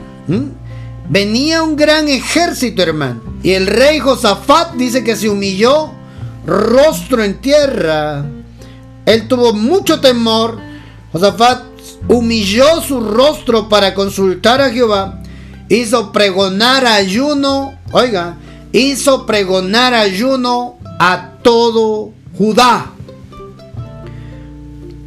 [1.10, 3.20] Venía un gran ejército, hermano.
[3.42, 5.92] Y el rey Josafat dice que se humilló
[6.46, 8.24] rostro en tierra.
[9.06, 10.58] Él tuvo mucho temor.
[11.12, 11.62] Josafat
[12.08, 15.22] humilló su rostro para consultar a Jehová.
[15.68, 17.78] Hizo pregonar ayuno.
[17.92, 18.36] Oiga,
[18.72, 22.92] hizo pregonar ayuno a todo Judá.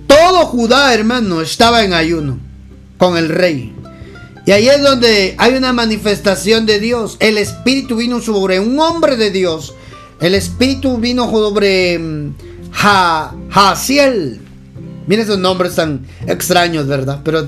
[0.08, 2.40] Todo Judá, hermano, estaba en ayuno
[2.98, 3.81] con el rey.
[4.46, 7.18] Y ahí es donde hay una manifestación de Dios.
[7.20, 9.76] El Espíritu vino sobre un hombre de Dios.
[10.20, 12.36] El Espíritu vino sobre mm,
[12.74, 14.42] ha, Haziel.
[15.06, 17.22] Miren esos nombres tan extraños, ¿verdad?
[17.24, 17.48] Pero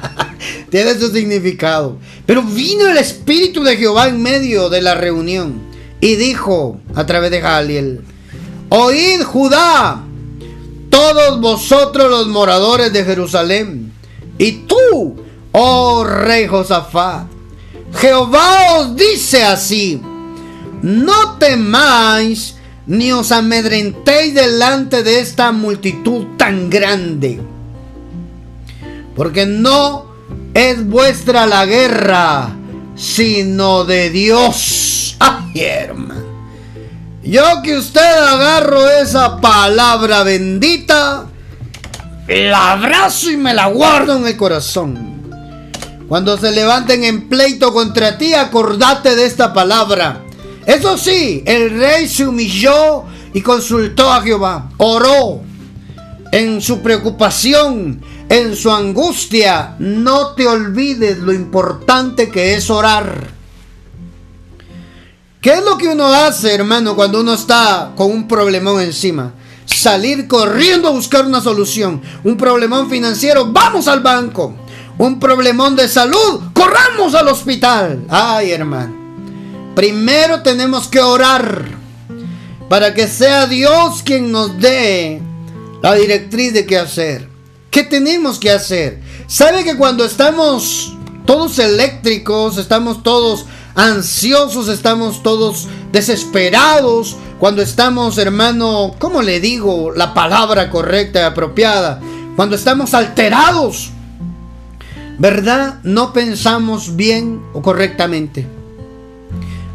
[0.70, 1.98] tiene su significado.
[2.26, 5.62] Pero vino el Espíritu de Jehová en medio de la reunión.
[6.00, 8.02] Y dijo a través de Jaliel.
[8.68, 10.04] Oíd Judá,
[10.90, 13.92] todos vosotros los moradores de Jerusalén.
[14.36, 15.16] Y tú,
[15.60, 17.26] Oh rey Josafat,
[17.92, 20.00] Jehová os dice así,
[20.82, 22.54] no temáis
[22.86, 27.40] ni os amedrentéis delante de esta multitud tan grande,
[29.16, 30.06] porque no
[30.54, 32.54] es vuestra la guerra,
[32.94, 35.16] sino de Dios.
[35.18, 36.22] Ay, hermano.
[37.24, 41.26] Yo que usted agarro esa palabra bendita,
[42.28, 45.17] la abrazo y me la guardo en el corazón.
[46.08, 50.22] Cuando se levanten en pleito contra ti, acordate de esta palabra.
[50.64, 54.70] Eso sí, el rey se humilló y consultó a Jehová.
[54.78, 55.42] Oró
[56.32, 59.76] en su preocupación, en su angustia.
[59.78, 63.28] No te olvides lo importante que es orar.
[65.42, 69.34] ¿Qué es lo que uno hace, hermano, cuando uno está con un problemón encima?
[69.66, 72.00] Salir corriendo a buscar una solución.
[72.24, 74.54] Un problemón financiero, vamos al banco
[74.98, 78.04] un problemón de salud, corramos al hospital.
[78.08, 78.94] Ay, hermano.
[79.74, 81.66] Primero tenemos que orar
[82.68, 85.22] para que sea Dios quien nos dé
[85.82, 87.28] la directriz de qué hacer.
[87.70, 89.00] ¿Qué tenemos que hacer?
[89.28, 98.96] ¿Sabe que cuando estamos todos eléctricos, estamos todos ansiosos, estamos todos desesperados, cuando estamos, hermano,
[98.98, 102.00] ¿cómo le digo la palabra correcta y apropiada?
[102.34, 103.90] Cuando estamos alterados,
[105.18, 105.80] ¿Verdad?
[105.82, 108.46] No pensamos bien o correctamente.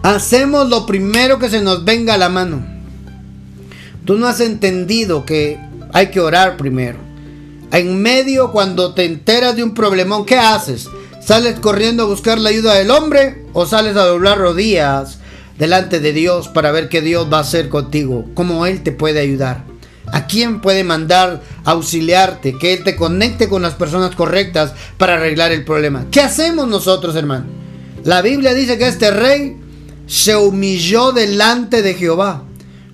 [0.02, 2.66] Hacemos lo primero que se nos venga a la mano.
[4.06, 5.60] Tú no has entendido que
[5.92, 6.98] hay que orar primero.
[7.72, 10.90] En medio, cuando te enteras de un problemón, ¿qué haces?
[11.22, 15.20] ¿Sales corriendo a buscar la ayuda del hombre o sales a doblar rodillas
[15.58, 18.26] delante de Dios para ver qué Dios va a hacer contigo?
[18.34, 19.73] ¿Cómo Él te puede ayudar?
[20.14, 22.56] ¿A quién puede mandar auxiliarte?
[22.60, 26.06] Que Él te conecte con las personas correctas para arreglar el problema.
[26.12, 27.46] ¿Qué hacemos nosotros, hermano?
[28.04, 29.58] La Biblia dice que este rey
[30.06, 32.44] se humilló delante de Jehová.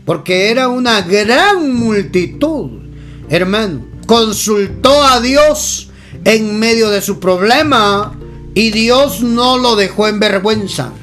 [0.05, 2.83] Porque era una gran multitud.
[3.29, 5.89] Hermano, consultó a Dios
[6.23, 8.17] en medio de su problema.
[8.55, 10.93] Y Dios no lo dejó en vergüenza.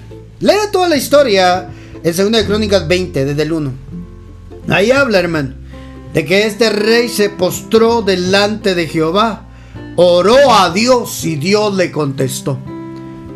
[0.40, 1.68] Lee toda la historia
[2.02, 3.72] en 2 de Crónicas 20, desde el 1.
[4.68, 5.65] Ahí habla, hermano
[6.16, 9.42] de que este rey se postró delante de Jehová,
[9.96, 12.58] oró a Dios y Dios le contestó,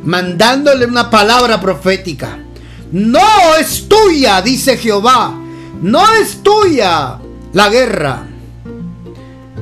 [0.03, 2.39] mandándole una palabra profética.
[2.91, 5.39] No es tuya, dice Jehová,
[5.83, 7.19] no es tuya
[7.53, 8.27] la guerra,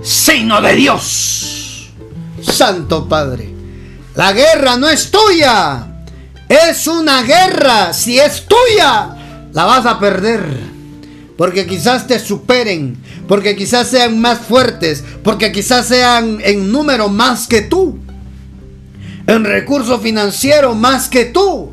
[0.01, 1.91] sino de Dios.
[2.41, 3.53] Santo Padre,
[4.15, 6.05] la guerra no es tuya,
[6.49, 7.93] es una guerra.
[7.93, 10.69] Si es tuya, la vas a perder
[11.39, 17.47] porque quizás te superen, porque quizás sean más fuertes, porque quizás sean en número más
[17.47, 17.99] que tú,
[19.27, 21.73] en recurso financiero más que tú.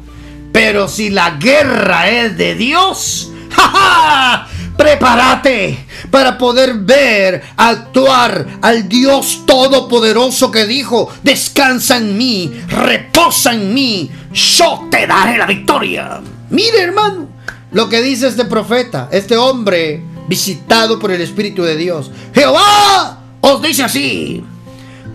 [0.52, 4.48] Pero si la guerra es de Dios, ¡ja,
[4.78, 13.74] Prepárate para poder ver, actuar al Dios Todopoderoso que dijo, descansa en mí, reposa en
[13.74, 16.20] mí, yo te daré la victoria.
[16.50, 17.30] Mire hermano,
[17.72, 22.12] lo que dice este profeta, este hombre visitado por el Espíritu de Dios.
[22.34, 24.44] Jehová os dice así,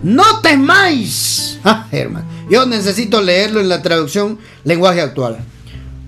[0.03, 1.59] no temáis.
[1.63, 5.37] Ah, hermano, yo necesito leerlo en la traducción lenguaje actual.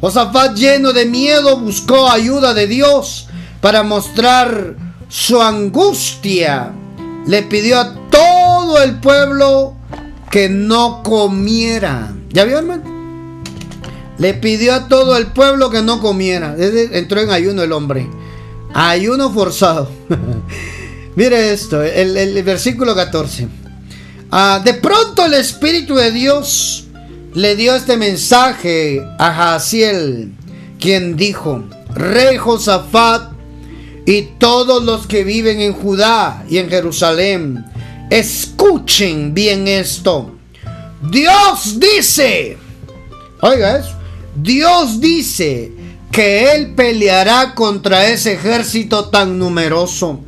[0.02, 3.28] Josafat lleno de miedo buscó ayuda de Dios
[3.62, 4.76] para mostrar
[5.08, 6.74] su angustia,
[7.28, 9.76] le pidió a todo el pueblo
[10.32, 12.12] que no comiera.
[12.30, 12.84] ¿Ya vio, hermano?
[14.18, 16.56] Le pidió a todo el pueblo que no comiera.
[16.58, 18.10] Entró en ayuno el hombre.
[18.74, 19.90] Ayuno forzado.
[21.16, 23.48] Mire esto, el, versículo 14.
[24.32, 26.86] Ah, de pronto el Espíritu de Dios
[27.36, 30.32] le dio este mensaje a Jaciel,
[30.80, 31.64] quien dijo,
[31.94, 33.32] Rey Josafat,
[34.08, 37.64] y todos los que viven en Judá y en Jerusalén,
[38.10, 40.36] escuchen bien esto.
[41.12, 42.58] Dios dice,
[43.42, 43.96] oiga eso,
[44.36, 45.83] Dios dice
[46.14, 50.20] que Él peleará contra ese ejército tan numeroso.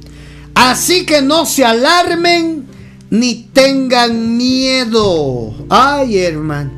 [0.56, 2.66] Así que no se alarmen
[3.12, 5.54] ni tengan miedo.
[5.70, 6.72] Ay, hermano.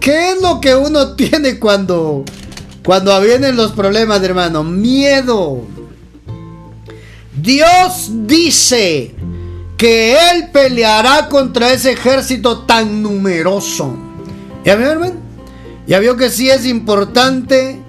[0.00, 2.24] ¿Qué es lo que uno tiene cuando
[2.84, 4.64] cuando vienen los problemas, hermano?
[4.64, 5.62] Miedo.
[7.40, 9.14] Dios dice
[9.76, 13.96] que Él peleará contra ese ejército tan numeroso.
[14.64, 15.14] ¿Ya vio, hermano?
[15.86, 17.83] Ya vio que sí es importante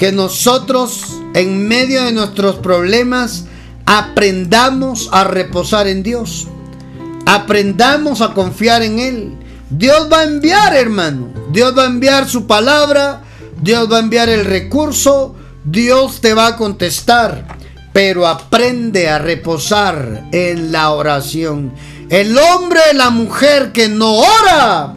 [0.00, 3.44] que nosotros, en medio de nuestros problemas,
[3.84, 6.48] aprendamos a reposar en Dios.
[7.26, 9.34] Aprendamos a confiar en Él.
[9.68, 11.28] Dios va a enviar, hermano.
[11.52, 13.24] Dios va a enviar su palabra.
[13.60, 15.36] Dios va a enviar el recurso.
[15.64, 17.58] Dios te va a contestar
[17.92, 21.72] pero aprende a reposar en la oración.
[22.08, 24.94] El hombre la mujer que no ora,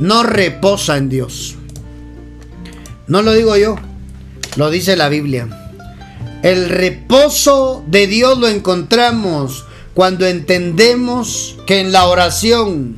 [0.00, 1.56] no reposa en Dios.
[3.06, 3.76] No lo digo yo,
[4.56, 5.48] lo dice la Biblia.
[6.42, 12.96] El reposo de Dios lo encontramos cuando entendemos que en la oración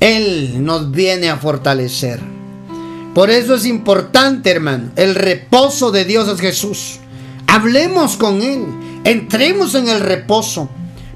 [0.00, 2.20] Él nos viene a fortalecer.
[3.14, 6.98] Por eso es importante, hermano, el reposo de Dios es Jesús.
[7.46, 8.64] Hablemos con Él.
[9.04, 10.70] Entremos en el reposo.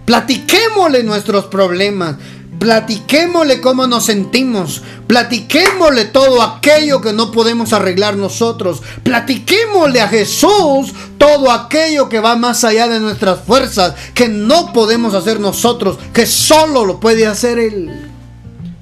[0.04, 2.16] Platiquémosle nuestros problemas.
[2.58, 4.82] Platiquémosle cómo nos sentimos.
[5.06, 8.82] Platiquémosle todo aquello que no podemos arreglar nosotros.
[9.02, 15.14] Platiquémosle a Jesús todo aquello que va más allá de nuestras fuerzas, que no podemos
[15.14, 18.10] hacer nosotros, que solo lo puede hacer Él.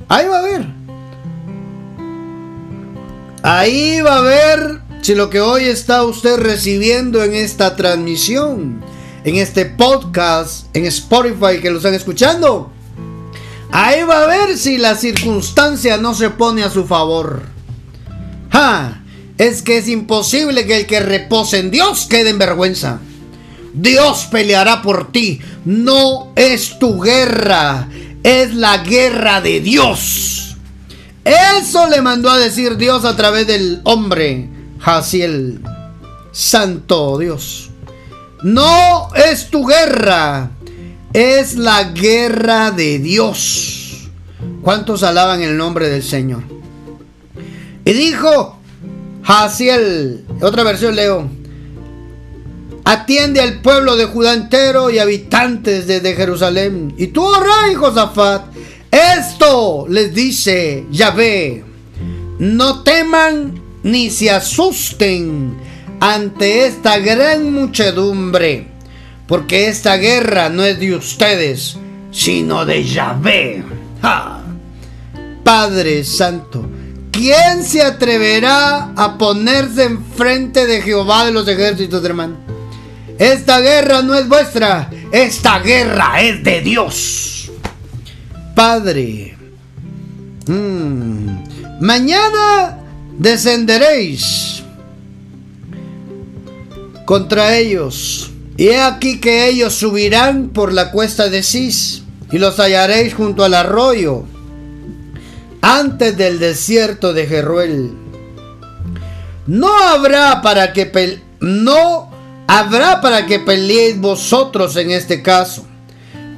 [0.08, 0.66] Ahí va a ver.
[3.42, 8.82] Ahí va a ver si lo que hoy está usted recibiendo en esta transmisión,
[9.24, 12.70] en este podcast, en Spotify que lo están escuchando,
[13.74, 17.42] ahí va a ver si la circunstancia no se pone a su favor.
[19.36, 23.00] Es que es imposible que el que repose en Dios quede en vergüenza.
[23.72, 25.40] Dios peleará por ti.
[25.64, 27.88] No es tu guerra,
[28.22, 30.56] es la guerra de Dios.
[31.24, 35.60] Eso le mandó a decir Dios a través del hombre Jaciel,
[36.30, 37.70] Santo Dios.
[38.44, 40.50] No es tu guerra,
[41.14, 44.10] es la guerra de Dios.
[44.62, 46.42] ¿Cuántos alaban el nombre del Señor?
[47.84, 48.58] Y dijo
[49.22, 51.30] Jaciel, otra versión leo,
[52.84, 56.94] atiende al pueblo de Judá entero y habitantes de Jerusalén.
[56.98, 58.46] Y tú, oh rey Josafat,
[58.90, 61.64] esto les dice Yahvé,
[62.38, 65.56] no teman ni se asusten
[66.00, 68.73] ante esta gran muchedumbre,
[69.26, 71.76] porque esta guerra no es de ustedes,
[72.10, 73.64] sino de Yahvé.
[75.42, 76.66] Padre Santo,
[77.10, 82.36] ¿quién se atreverá a ponerse enfrente de Jehová de los ejércitos, hermano?
[83.18, 87.50] Esta guerra no es vuestra, esta guerra es de Dios.
[88.54, 89.36] Padre,
[90.46, 92.78] mm, mañana
[93.18, 94.62] descenderéis
[97.04, 98.33] contra ellos.
[98.56, 103.44] Y he aquí que ellos subirán por la cuesta de Cis y los hallaréis junto
[103.44, 104.24] al arroyo,
[105.60, 107.92] antes del desierto de Jeruel.
[109.46, 112.10] No habrá para que no
[112.46, 115.66] habrá para que peleéis vosotros en este caso.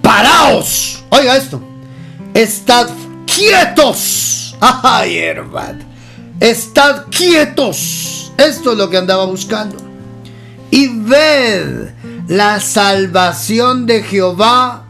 [0.02, 1.04] Paraos.
[1.10, 1.60] Oiga esto.
[2.34, 2.88] Estad
[3.26, 4.56] quietos.
[4.60, 5.84] Ay, hermano.
[6.40, 8.32] estad quietos.
[8.36, 9.76] Esto es lo que andaba buscando.
[10.70, 11.95] Y ved
[12.28, 14.84] la salvación de Jehová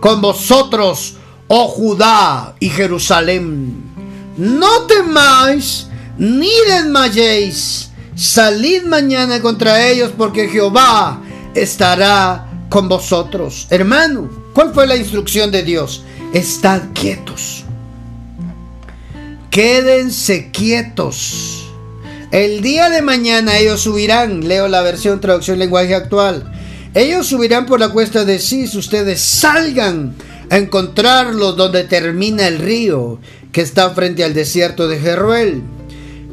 [0.00, 1.16] con vosotros,
[1.48, 3.84] oh Judá y Jerusalén.
[4.36, 5.86] No temáis
[6.18, 7.90] ni desmayéis.
[8.14, 11.20] Salid mañana contra ellos porque Jehová
[11.54, 13.66] estará con vosotros.
[13.70, 16.04] Hermano, ¿cuál fue la instrucción de Dios?
[16.32, 17.64] Estad quietos.
[19.50, 21.59] Quédense quietos.
[22.30, 26.44] El día de mañana ellos subirán, leo la versión traducción lenguaje actual.
[26.94, 30.14] Ellos subirán por la cuesta de Cis, ustedes salgan
[30.48, 33.18] a encontrarlos donde termina el río
[33.50, 35.62] que está frente al desierto de Jeruel.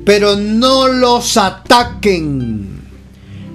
[0.06, 2.80] Pero no los ataquen.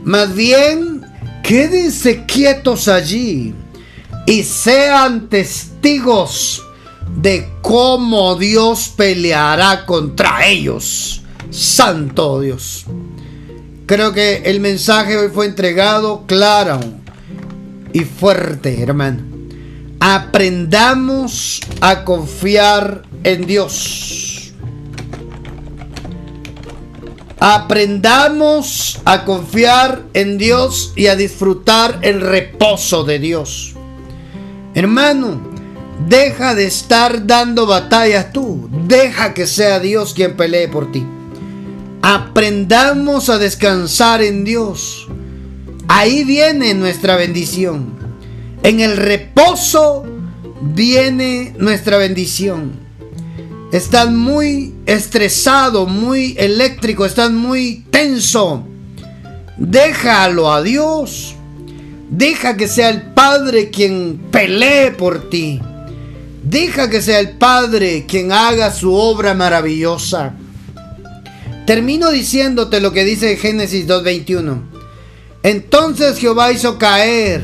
[0.05, 1.07] Más bien,
[1.45, 3.55] quédense quietos allí
[4.27, 6.63] y sean testigos
[7.17, 11.22] de cómo Dios peleará contra ellos.
[11.53, 12.87] Santo Dios.
[13.87, 16.81] Creo que el mensaje hoy fue entregado claro
[17.93, 19.23] y fuerte, hermano.
[20.01, 24.55] Aprendamos a confiar en Dios.
[27.39, 33.75] Aprendamos a confiar en Dios y a disfrutar el reposo de Dios.
[34.75, 35.41] Hermano,
[36.09, 38.71] deja de estar dando batallas tú.
[38.87, 41.05] Deja que sea Dios quien pelee por ti.
[42.03, 45.07] Aprendamos a descansar en Dios.
[45.87, 47.95] Ahí viene nuestra bendición.
[48.65, 50.05] En el reposo
[50.61, 52.73] viene nuestra bendición.
[53.71, 58.67] Estás muy estresado, muy eléctrico, estás muy tenso.
[59.57, 61.37] Déjalo a Dios.
[62.11, 65.61] Deja que sea el Padre quien pelee por ti.
[66.43, 70.35] Deja que sea el Padre quien haga su obra maravillosa.
[71.67, 74.61] Termino diciéndote lo que dice Génesis 2.21.
[75.43, 77.43] Entonces Jehová hizo caer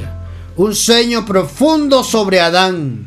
[0.57, 3.07] un sueño profundo sobre Adán,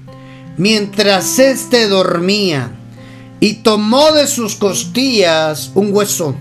[0.57, 2.72] mientras éste dormía,
[3.41, 6.36] y tomó de sus costillas un hueso,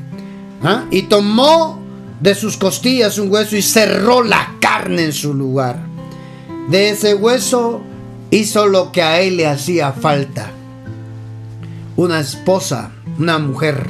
[0.62, 0.84] ¿ah?
[0.90, 1.80] y tomó
[2.20, 5.80] de sus costillas un hueso y cerró la carne en su lugar.
[6.68, 7.80] De ese hueso
[8.30, 10.52] hizo lo que a él le hacía falta.
[11.96, 13.88] Una esposa, una mujer.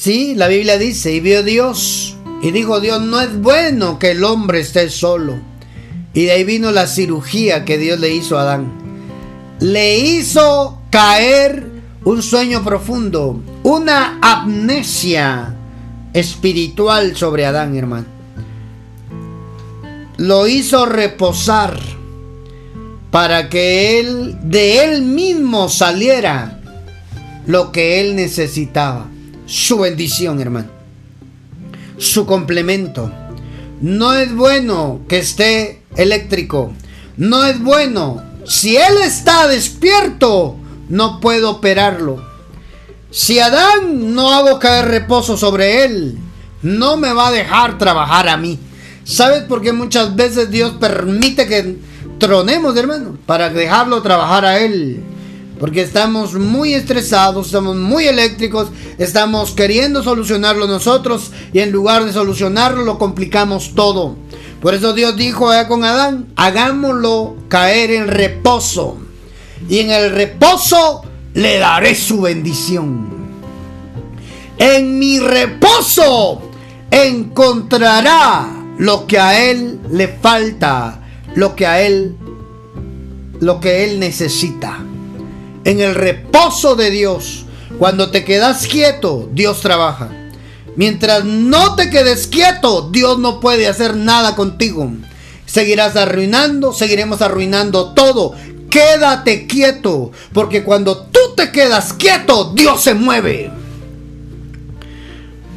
[0.00, 4.24] Sí, la Biblia dice, y vio Dios, y dijo Dios, no es bueno que el
[4.24, 5.38] hombre esté solo.
[6.14, 8.72] Y de ahí vino la cirugía que Dios le hizo a Adán.
[9.60, 11.66] Le hizo caer
[12.02, 15.54] un sueño profundo, una amnesia
[16.14, 18.06] espiritual sobre Adán, hermano.
[20.16, 21.78] Lo hizo reposar
[23.10, 26.58] para que él de él mismo saliera
[27.44, 29.06] lo que él necesitaba.
[29.50, 30.68] Su bendición, hermano.
[31.98, 33.10] Su complemento.
[33.80, 36.72] No es bueno que esté eléctrico.
[37.16, 38.22] No es bueno.
[38.46, 40.56] Si él está despierto,
[40.88, 42.24] no puedo operarlo.
[43.10, 46.16] Si Adán no hago caer reposo sobre él,
[46.62, 48.56] no me va a dejar trabajar a mí.
[49.02, 51.76] ¿Sabes por qué muchas veces Dios permite que
[52.18, 53.18] tronemos, hermano?
[53.26, 55.02] Para dejarlo trabajar a él.
[55.60, 62.14] Porque estamos muy estresados, estamos muy eléctricos, estamos queriendo solucionarlo nosotros y en lugar de
[62.14, 64.16] solucionarlo lo complicamos todo.
[64.62, 68.96] Por eso Dios dijo con Adán, hagámoslo caer en reposo.
[69.68, 71.02] Y en el reposo
[71.34, 73.20] le daré su bendición.
[74.56, 76.40] En mi reposo
[76.90, 78.48] encontrará
[78.78, 81.02] lo que a él le falta,
[81.34, 82.16] lo que a él
[83.40, 84.78] lo que él necesita.
[85.64, 87.44] En el reposo de Dios,
[87.78, 90.08] cuando te quedas quieto, Dios trabaja.
[90.76, 94.90] Mientras no te quedes quieto, Dios no puede hacer nada contigo.
[95.46, 98.34] Seguirás arruinando, seguiremos arruinando todo.
[98.70, 103.50] Quédate quieto, porque cuando tú te quedas quieto, Dios se mueve.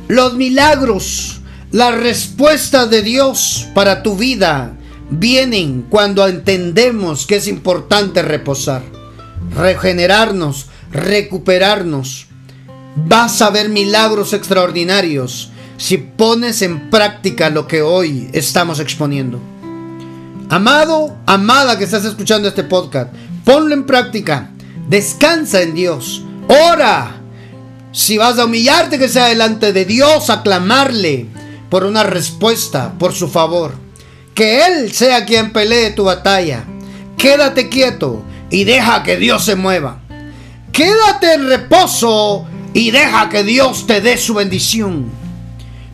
[0.08, 1.42] Los milagros,
[1.72, 4.76] las respuestas de Dios para tu vida
[5.10, 8.82] vienen cuando entendemos que es importante reposar,
[9.52, 12.28] regenerarnos, recuperarnos.
[12.96, 19.40] Vas a ver milagros extraordinarios si pones en práctica lo que hoy estamos exponiendo.
[20.50, 23.12] Amado, amada que estás escuchando este podcast,
[23.44, 24.52] ponlo en práctica.
[24.88, 26.24] Descansa en Dios.
[26.48, 27.20] Ora.
[27.92, 31.28] Si vas a humillarte, que sea delante de Dios, aclamarle
[31.70, 33.74] por una respuesta, por su favor.
[34.34, 36.66] Que Él sea quien pelee tu batalla.
[37.18, 38.24] Quédate quieto
[38.54, 40.00] y deja que Dios se mueva.
[40.72, 45.10] Quédate en reposo y deja que Dios te dé su bendición.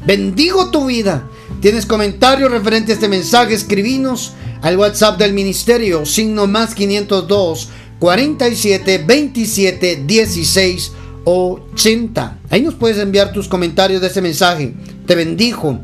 [0.05, 1.25] Bendigo tu vida.
[1.61, 3.53] ¿Tienes comentarios referente a este mensaje?
[3.53, 10.91] Escribinos al WhatsApp del ministerio, signo más 502 47 27 16
[11.23, 12.39] 80.
[12.49, 14.73] Ahí nos puedes enviar tus comentarios de este mensaje.
[15.07, 15.79] Te bendijo,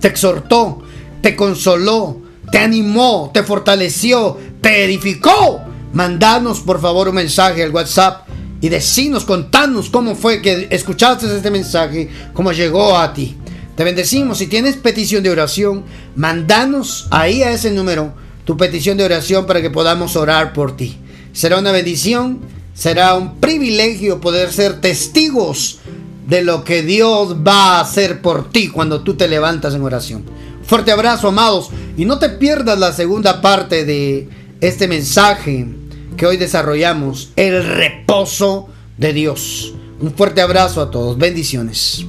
[0.00, 0.80] te exhortó,
[1.22, 2.22] te consoló,
[2.52, 5.67] te animó, te fortaleció, te edificó.
[5.92, 8.28] Mandanos por favor un mensaje al WhatsApp
[8.60, 13.36] y decinos, contanos cómo fue que escuchaste este mensaje, cómo llegó a ti.
[13.76, 14.38] Te bendecimos.
[14.38, 15.84] Si tienes petición de oración,
[16.16, 18.12] mandanos ahí a ese número
[18.44, 20.96] tu petición de oración para que podamos orar por ti.
[21.32, 22.40] Será una bendición,
[22.74, 25.78] será un privilegio poder ser testigos
[26.26, 30.24] de lo que Dios va a hacer por ti cuando tú te levantas en oración.
[30.64, 34.28] Fuerte abrazo, amados, y no te pierdas la segunda parte de
[34.60, 35.66] este mensaje
[36.16, 39.74] que hoy desarrollamos, el reposo de Dios.
[40.00, 42.06] Un fuerte abrazo a todos, bendiciones.